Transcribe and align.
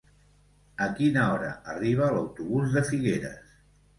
A 0.85 0.87
quina 0.99 1.25
hora 1.33 1.51
arriba 1.75 2.09
l'autobús 2.15 2.73
de 2.79 2.83
Figueres? 2.89 3.55